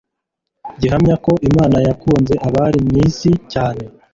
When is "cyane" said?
3.51-3.83